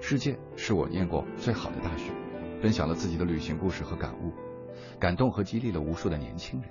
[0.00, 2.10] 世界是我念过最好的大学》，
[2.62, 4.32] 分享了自己的旅行故事和感悟，
[4.98, 6.70] 感动和激励了无数的年轻人。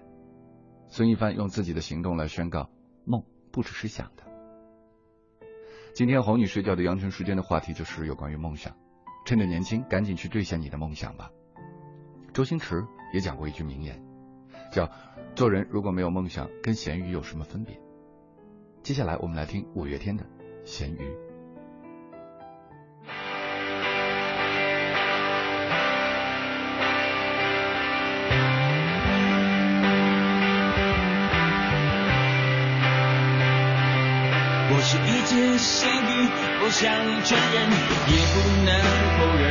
[0.88, 2.70] 孙一帆用自己的行动来宣告：
[3.06, 4.24] 梦不只是想的。
[5.94, 8.76] 今天哄你睡觉的羊城时间的话题就是有关于梦想。
[9.26, 11.30] 趁着年轻，赶紧去兑现你的梦想吧。
[12.34, 12.84] 周星驰
[13.14, 14.04] 也讲过一句名言，
[14.72, 14.90] 叫
[15.36, 17.80] “做人如果没有梦想，跟咸鱼有什么分别？”
[18.82, 20.26] 接下来我们来听五月天的
[20.66, 20.98] 《咸鱼》。
[34.76, 36.26] 我是一只咸鱼，
[36.60, 36.90] 不想
[37.24, 37.70] 承认，
[38.10, 38.74] 也不能
[39.14, 39.46] 否认。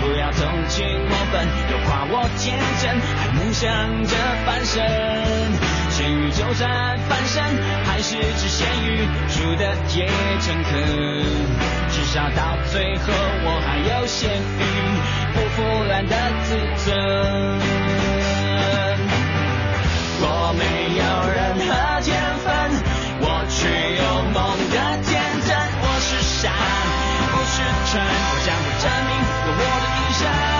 [0.00, 3.68] 不要同情我笨，又夸我天真，还梦想
[4.04, 4.80] 着翻身。
[5.90, 7.44] 咸鱼就算翻身，
[7.84, 10.08] 还是只咸鱼，输的也
[10.40, 10.72] 诚恳。
[11.92, 13.12] 至少到最后，
[13.44, 14.64] 我还有咸鱼
[15.34, 16.88] 不腐烂的自尊。
[20.22, 20.24] 我
[20.56, 20.64] 没
[20.96, 21.38] 有任
[21.68, 22.08] 何天
[22.42, 22.49] 分，
[23.60, 24.02] 只有
[24.32, 25.54] 梦的天真。
[25.82, 26.48] 我是傻，
[27.30, 27.60] 不是
[27.92, 29.10] 蠢，我将会证明
[29.46, 30.59] 用我的一生。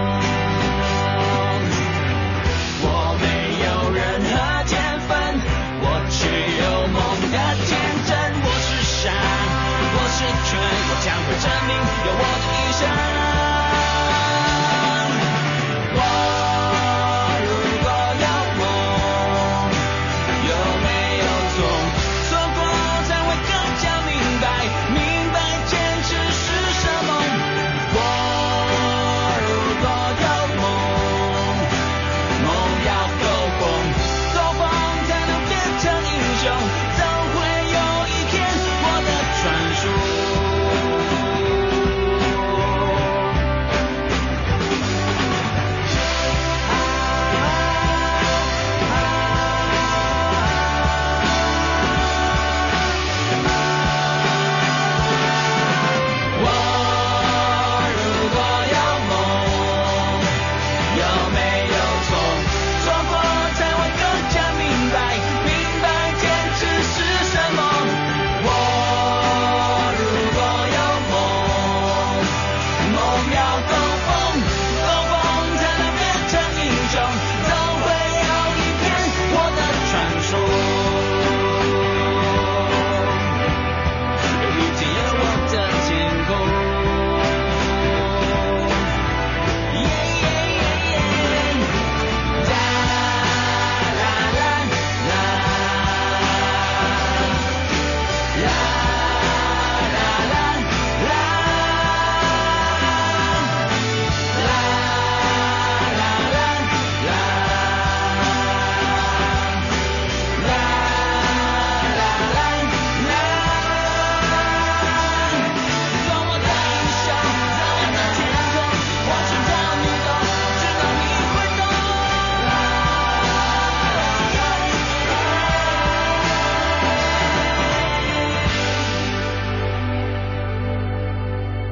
[10.23, 12.50] 我将会证明有我的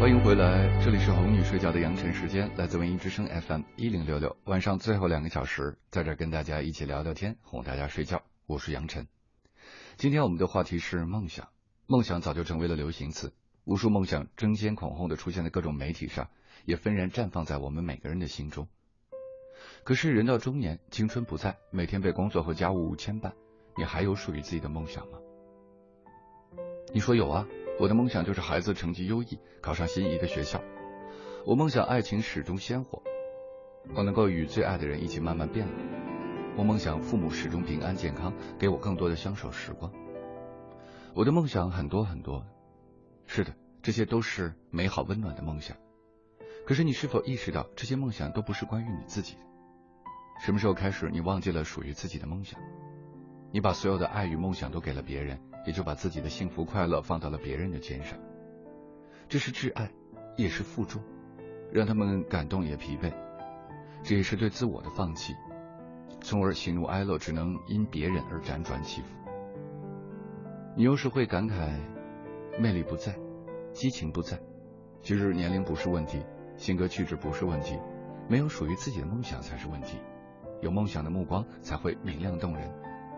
[0.10, 8.24] 欢迎回来，这里是哄你睡觉的杨晨时间，来自文艺之声 FM 一零六六，晚上最后两个小时，在这跟大家一起聊聊天，哄大家睡觉。
[8.48, 9.06] 我是杨晨。
[9.98, 11.50] 今天我们的话题是梦想，
[11.86, 13.34] 梦想早就成为了流行词，
[13.66, 16.28] 无数梦想争先恐后的出现在各种媒体上，
[16.66, 18.68] 也纷然绽放在我们每个人的心中。
[19.84, 23.32] 可是人到中年，青春不在，每天被工作和家务牵绊，
[23.78, 25.20] 你还有属于自己的梦想吗？
[26.96, 27.46] 你说有啊，
[27.80, 30.62] 我的梦想就是孩子成绩优异，考上心仪的学校。
[31.46, 33.02] 我梦想爱情始终鲜活，
[33.96, 35.74] 我能够与最爱的人一起慢慢变老。
[36.58, 39.90] 我梦想父母始终平安健康，给我更多的相守时光。
[41.14, 42.46] 我的梦想很多很多，
[43.26, 45.78] 是的，这些都是美好温暖的梦想。
[46.68, 49.40] 可是你是否意识到，这些梦想都不是关于你自己的？
[50.42, 52.60] 什么时候开始，你忘记了属于自己的梦想？
[53.54, 58.18] 你把所有的爱与梦想都给了别人，也就把自己的幸福快乐放到了别人的肩上。
[59.28, 59.92] 这是挚爱，
[60.36, 61.02] 也是负重，
[61.72, 63.14] 让他们感动也疲惫。
[64.04, 65.36] 这也是对自我的放弃，
[66.22, 69.08] 从而喜怒哀乐只能因别人而辗转起伏。
[70.76, 71.70] 你有时会感慨，
[72.58, 73.14] 魅力不在，
[73.74, 74.40] 激情不在。
[75.02, 76.24] 其实年龄不是问题，
[76.56, 77.78] 性格气质不是问题，
[78.30, 79.98] 没有属于自己的梦想才是问题。
[80.62, 82.70] 有梦想的目光才会明亮动人，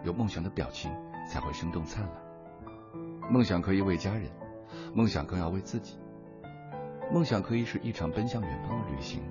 [0.03, 0.91] 有梦想的表情
[1.27, 2.30] 才会生动灿烂。
[3.31, 4.29] 梦想可以为家人，
[4.93, 5.97] 梦想更要为自己。
[7.13, 9.23] 梦想可以是一场奔向远方的旅行。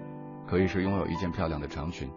[0.47, 2.11] 可以是拥有一件漂亮的长裙，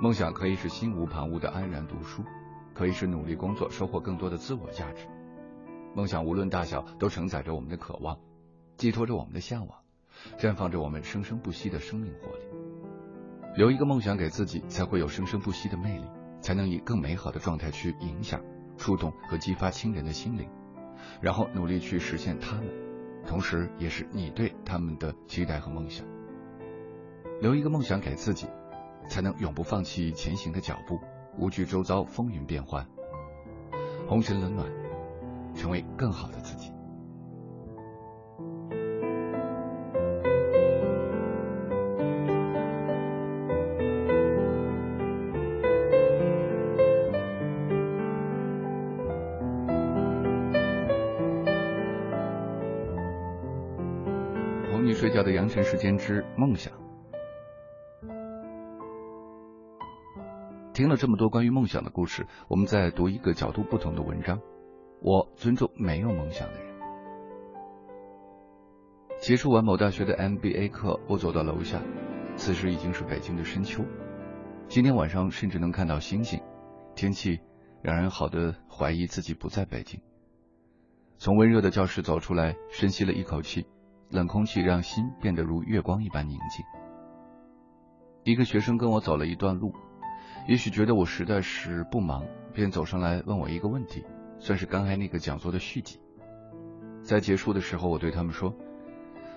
[0.00, 2.24] 梦想可以是心无旁骛的安然读书，
[2.72, 5.06] 可以是努力工作收获更多的自我价值。
[5.94, 8.18] 梦想无论大小，都承载着我们的渴望，
[8.78, 9.78] 寄托着我们的向往，
[10.38, 12.44] 绽放着我们生生不息的生命活力。
[13.56, 16.06] 留一个梦想给自己，才会有生生不息的魅力，
[16.40, 18.40] 才能以更美好的状态去影响、
[18.78, 20.48] 触动和激发亲人的心灵，
[21.20, 22.66] 然后努力去实现他们，
[23.26, 26.04] 同时也是你对他们的期待和梦想。
[27.40, 28.46] 留一个梦想给自己，
[29.08, 31.00] 才能永不放弃前行的脚步，
[31.38, 32.86] 无惧周遭风云变幻，
[34.06, 34.70] 红尘冷暖，
[35.54, 36.73] 成为更好的自己。
[55.54, 56.72] 睡觉的羊城时间之梦想。
[60.72, 64.40] 听了这么多关于梦想的故事，我们再读一个角度不同的文章。
[65.00, 66.74] 我尊重没有梦想的人。
[69.18, 71.80] 结束完某大学的 MBA 课，我走到楼下，
[72.36, 73.84] 此时已经是北京的深秋。
[74.66, 76.42] 今天晚上甚至能看到星星，
[76.96, 77.38] 天气
[77.82, 80.00] 让人好的怀疑自己不在北京。
[81.16, 83.66] 从温热的教室走出来，深吸了一口气，
[84.10, 86.64] 冷空气让心变得如月光一般宁静。
[88.24, 89.72] 一个学生跟我走了一段路。
[90.46, 94.04] 也许觉得我实在是不忙，便走上来问我一个问题，
[94.38, 95.98] 算是刚才那个讲座的续集。
[97.02, 98.54] 在结束的时候，我对他们说：“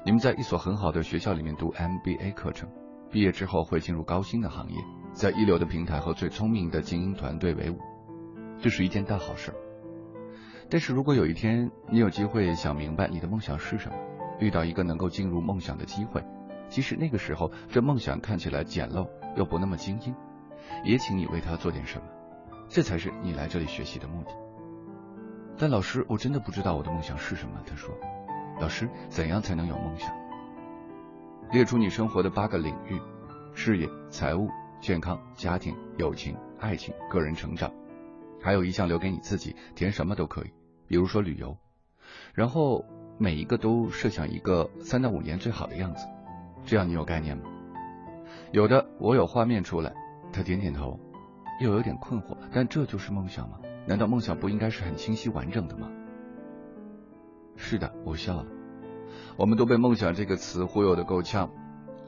[0.03, 2.69] 你们在一所很好的学校里面读 MBA 课程，
[3.09, 4.77] 毕业之后会进入高薪的行业，
[5.13, 7.77] 在一流的平台和最聪明的精英团队为伍，
[8.59, 9.53] 这是一件大好事。
[10.69, 13.97] 但是如果有一天你有机会想明白你的梦想是什么，
[14.39, 16.23] 遇到一个能够进入梦想的机会，
[16.69, 20.15] 即使那个时候这梦想看起来简陋又不那么精英。”
[20.83, 22.05] 也请你为他做点什么，
[22.67, 24.31] 这才是你来这里学习的目的。
[25.57, 27.61] 但老师，我真的不知道我的梦想是什么。
[27.65, 27.97] 他说
[28.59, 30.13] ：“老师，怎样才能有梦想？
[31.51, 32.99] 列出你生活的八个领域：
[33.53, 34.49] 事业、财务、
[34.81, 37.71] 健康、家庭、友情、爱情、个人成长，
[38.41, 40.51] 还有一项留给你自己，填什么都可以，
[40.85, 41.57] 比如说旅游。
[42.33, 42.85] 然后
[43.17, 46.05] 每一个都设想一个三到五年最好的样子，
[46.65, 47.43] 这样你有概念吗？
[48.51, 49.93] 有的，我有画面出来。”
[50.31, 50.99] 他点点头，
[51.61, 52.37] 又有点困惑。
[52.53, 53.59] 但这就是梦想吗？
[53.87, 55.89] 难道梦想不应该是很清晰完整的吗？
[57.55, 58.45] 是的，我笑了。
[59.37, 61.49] 我们都被“梦想”这个词忽悠的够呛。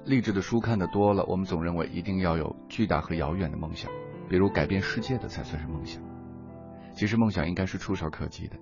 [0.05, 3.89] 励志的书看的多了，我们总认为一定要有巨大和遥远的梦想，
[4.28, 6.03] 比如改变世界的才算是梦想。
[6.93, 8.57] 其实梦想应该是触手可及的。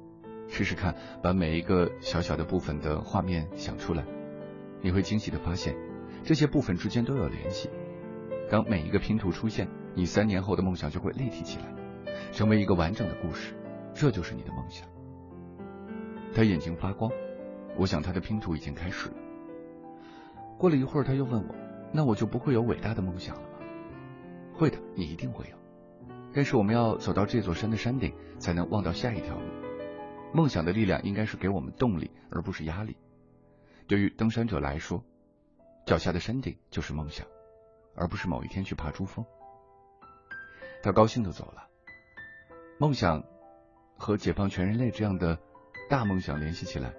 [0.47, 4.05] 试试看，把每一个小小的部分的画面想出来，
[4.81, 5.75] 你会惊喜的发现，
[6.23, 7.69] 这些部分之间都有联系。
[8.49, 11.65] 当每一个拼图出现，你三年后的梦想就会立体起来，
[12.31, 13.53] 成为一个完整的故事。
[13.93, 14.87] 这就是你的梦想。
[16.33, 17.11] 他眼睛发光，
[17.75, 19.15] 我想他的拼图已经开始了。
[20.57, 21.55] 过了一会儿，他又问我
[21.91, 23.47] ：“那我就不会有伟大的梦想了吗
[24.53, 25.57] ？”“会的，你一定会有。
[26.33, 29.41] 但是我们要走到这座山的山顶，才能望到下一条路。
[30.37, 32.95] 梦想的力量应该是给我们动力，而不是压力。
[33.87, 35.03] 对于登山者来说，
[35.87, 37.25] 脚下的山顶就是梦想。”
[37.99, 39.25] 而不是某一天去爬珠峰。
[40.83, 41.67] 他高兴的走了。
[42.77, 43.23] 梦想
[43.97, 45.39] 和解放全人类这样的
[45.89, 46.93] 大梦想联系起来，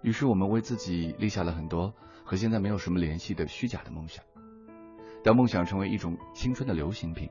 [0.00, 1.92] 于是我们为自己立下了很多
[2.24, 4.24] 和现在没有什么联系的虚假的梦想。
[5.22, 7.28] 当梦想成为一种青春的流行品，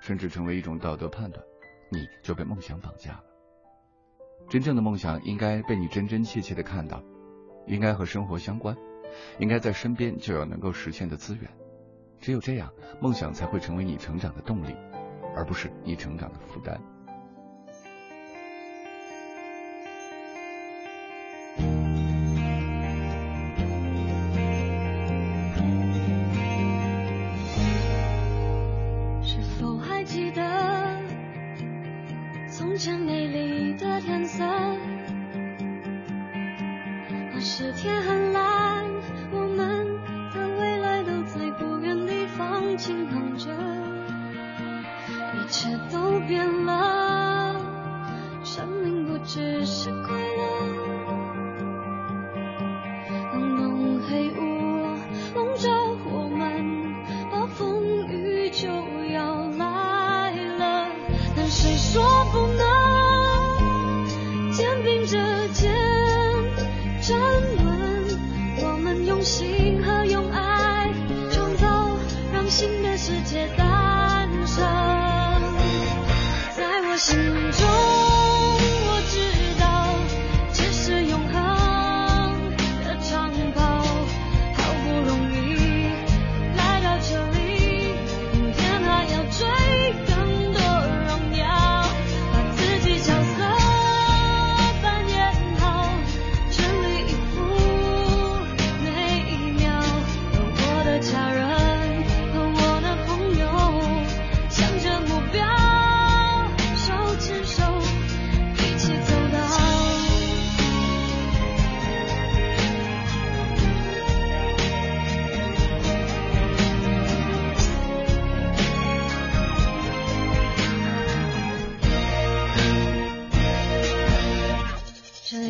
[0.00, 1.44] 甚至成为一种道德判断，
[1.90, 3.24] 你就被梦想绑架了。
[4.48, 7.02] 真正的梦想应该被你真真切切的看到，
[7.66, 8.76] 应该和生活相关，
[9.38, 11.50] 应该在身边就有能够实现的资源。
[12.20, 14.74] 只有这样，梦想才会成为你成长的动力，
[15.34, 16.80] 而不是你成长的负担。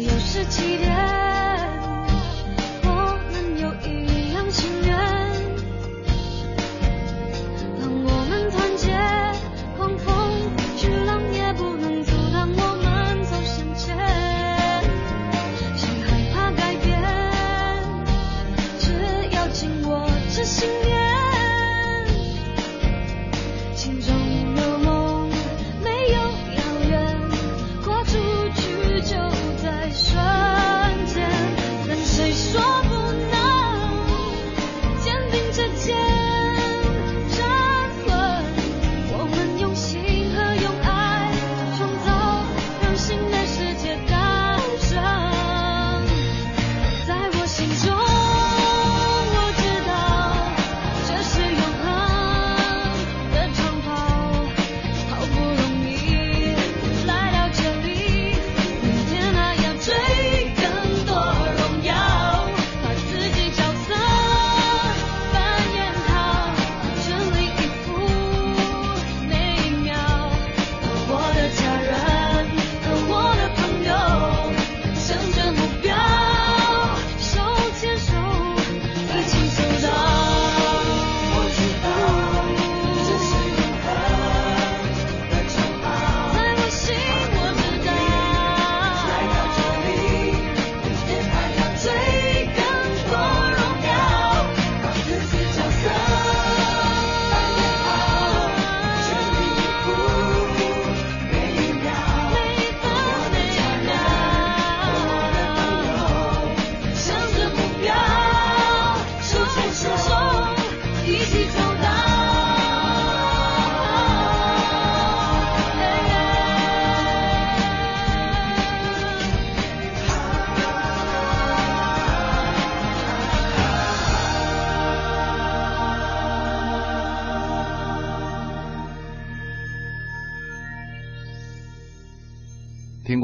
[0.04, 1.13] 又是起点？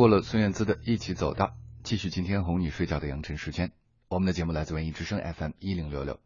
[0.01, 1.49] 过了孙燕姿的《一起走大》，
[1.83, 3.71] 继续今天哄你睡觉的杨晨时间。
[4.09, 6.19] 我们的节目来自文艺之声 FM 一零六六，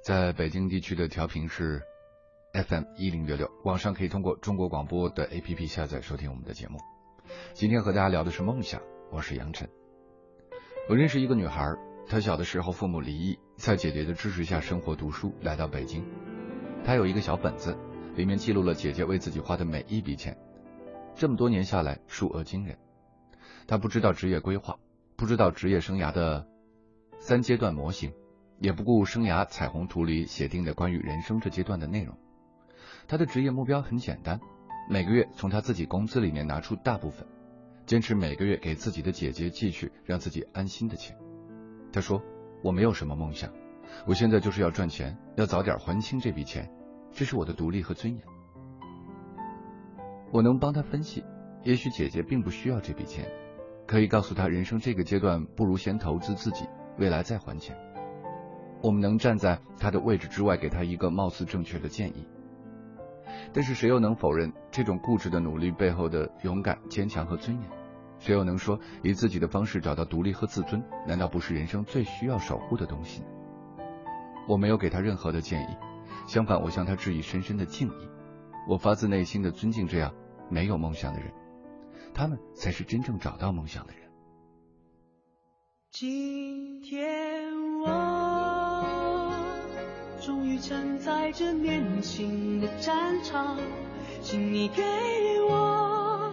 [0.00, 1.82] 在北京地区的调频是
[2.52, 6.78] FM 一零六六，网上可以通过中国广播的 APP 下载收听我们的节目。
[7.52, 9.68] 今天和大家聊的是梦想，我是杨晨。
[10.88, 11.74] 我认识一个女孩，
[12.06, 16.04] 她小的时候父母离异，在姐姐的支持下生活读书，来到北京。
[16.84, 17.76] 她有一个小本子，
[18.14, 20.38] 里面记录了姐姐为自己花的每一笔钱，
[21.16, 22.78] 这么多年下来，数额惊人。
[23.66, 24.78] 他不知道职业规划，
[25.16, 26.46] 不知道职业生涯的
[27.18, 28.12] 三阶段模型，
[28.60, 32.16] 也不顾生涯彩虹图里写定的关于人生这阶段的内容。
[33.08, 34.40] 他的职业目标很简单，
[34.88, 37.26] 每个月从他自己工资里面拿出大部分，
[37.86, 41.16] 坚持每个月给自己的姐姐寄去让自己安心的钱。
[41.92, 42.22] 他说
[42.62, 43.52] ：“我没有什么梦想，
[44.06, 46.70] 我现在就是要赚钱，要早点还清这笔钱，
[47.12, 48.22] 这是我的独立和尊严。”
[50.32, 51.24] 我能帮他分析，
[51.64, 53.28] 也许姐姐并不需要这笔钱。
[53.86, 56.66] 可以告诉他，人生这个阶段不如先投资自己，
[56.98, 57.76] 未来再还钱。
[58.82, 62.26] 我们能站在他的位置之外，给他一个貌似正确的建议。
[63.52, 67.70] 但是谁又能否认这种固执的努力背后的勇敢、坚强和尊严？
[68.18, 73.22] 谁又能说以自己的方式找到独立和自尊，难道不是人生最需要守护的东西？
[74.48, 75.76] 我没有给他任何的建议，
[76.26, 78.08] 相反，我向他致以深深的敬意。
[78.68, 80.12] 我发自内心的尊敬这样
[80.50, 81.30] 没有梦想的人，
[82.16, 84.00] 他们才是真正找到梦想的人。
[85.90, 87.52] 今天
[87.82, 89.34] 我
[90.18, 93.58] 终于站在这年轻的战场，
[94.22, 94.82] 请你给
[95.46, 96.32] 我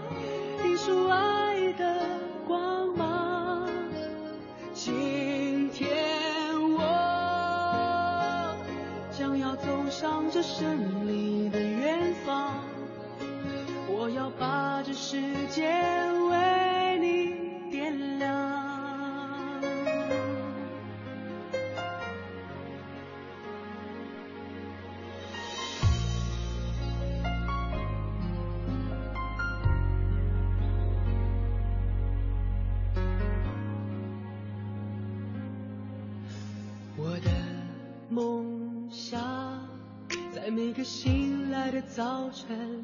[0.63, 2.07] 一束爱的
[2.47, 3.69] 光芒。
[4.73, 5.91] 今天
[6.77, 6.79] 我
[9.11, 11.59] 将要走上这胜利的，
[14.03, 15.15] 我要把这世
[15.47, 15.65] 界
[16.29, 18.29] 为你点亮。
[36.97, 37.31] 我的
[38.09, 39.21] 梦想，
[40.35, 42.83] 在每个醒来的早晨，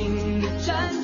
[0.00, 0.99] 新的战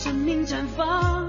[0.00, 1.26] 生命绽放，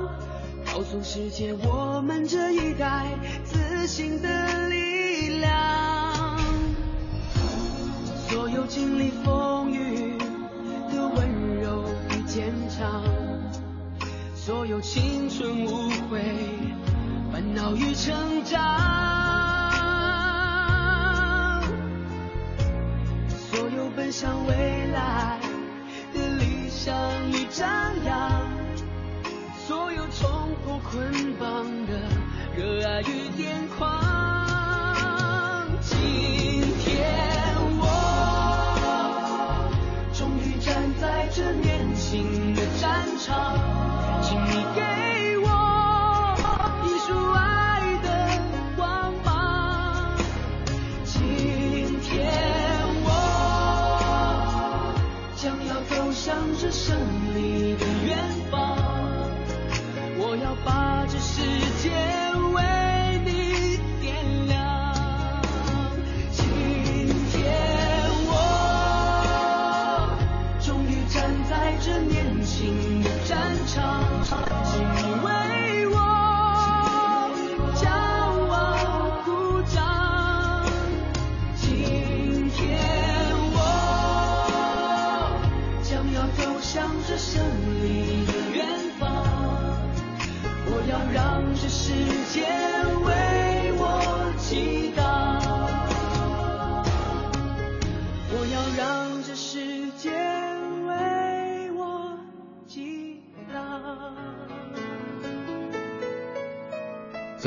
[0.71, 6.37] 告诉世界我们这一代自信的力量。
[8.27, 10.15] 所有经历风雨
[10.93, 13.03] 的温柔与坚强，
[14.35, 16.21] 所有青春无悔、
[17.33, 18.98] 烦恼与成长，
[30.19, 30.27] 冲
[30.65, 31.93] 破捆绑的
[32.53, 33.79] 热爱与癫狂。
[35.79, 37.07] 今天
[37.79, 37.83] 我
[40.11, 43.55] 终于站在这年轻的战场，
[44.21, 44.81] 请你给
[45.37, 45.47] 我
[46.83, 48.09] 一束爱的
[48.75, 50.17] 光芒。
[51.05, 52.11] 今天
[53.05, 53.07] 我
[55.37, 57.28] 将要走向这胜利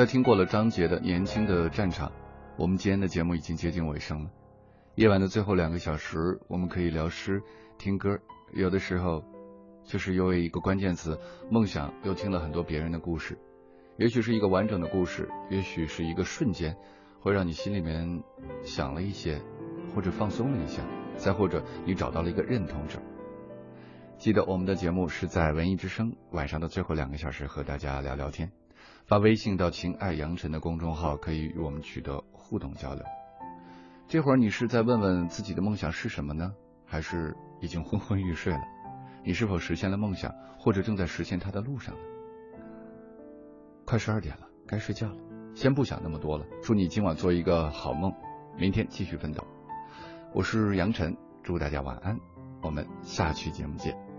[0.03, 2.09] 在听过了张杰的《年轻的战场》，
[2.57, 4.30] 我们今天的节目已经接近尾声了。
[4.96, 7.40] 夜晚的最后两个小时，我们可以聊诗、
[7.78, 8.18] 听歌，
[8.53, 9.22] 有的时候
[9.84, 11.16] 就是因为一个关键词
[11.53, 13.38] “梦想”，又听了很多别人的故事。
[13.96, 16.76] 也许是一个完整的故事，也许是一个瞬间，
[17.20, 18.24] 会让你心里面
[18.64, 19.40] 想了一些，
[19.94, 20.82] 或者放松了一下，
[21.14, 22.98] 再或者你找到了一个认同者。
[24.18, 28.50] 记得我们的节目是在文艺之声晚上的最后两个小时和大家聊聊天，
[29.13, 33.05] 发微信到“情爱杨晨”的公众号，可以与我们取得互动交流。
[34.09, 36.51] 这会儿你是在问问自己的梦想是什么呢？
[36.87, 38.61] 还是已经昏昏欲睡了？
[39.23, 42.01] 你是否实现了梦想，或者正在实现它的路上呢？
[43.85, 45.17] 快十二点了，该睡觉了。
[45.55, 48.11] 先不想那么多了，祝你今晚做一个好梦，
[48.57, 49.47] 明天继续奋斗。
[50.33, 52.19] 我是杨晨，祝大家晚安，
[52.63, 54.12] 我们下期节目见。